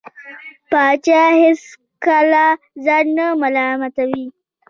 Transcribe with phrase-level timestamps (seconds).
[0.69, 2.45] پاچا هېڅکله
[2.85, 4.25] ځان نه ملامتوي.